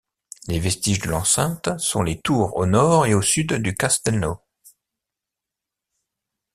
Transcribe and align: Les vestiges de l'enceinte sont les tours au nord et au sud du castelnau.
Les 0.47 0.59
vestiges 0.59 0.97
de 0.97 1.09
l'enceinte 1.09 1.69
sont 1.77 2.01
les 2.01 2.19
tours 2.19 2.55
au 2.57 2.65
nord 2.65 3.05
et 3.05 3.13
au 3.13 3.21
sud 3.21 3.53
du 3.53 3.75
castelnau. 3.75 4.39